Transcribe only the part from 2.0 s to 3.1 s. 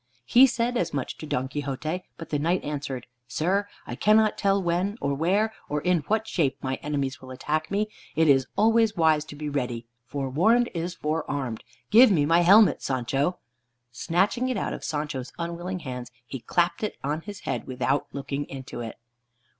but the Knight answered: